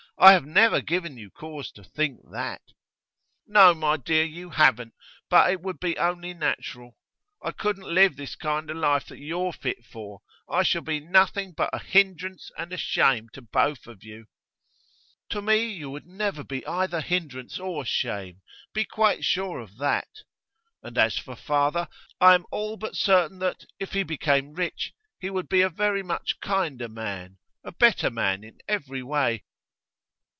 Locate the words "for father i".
21.17-22.35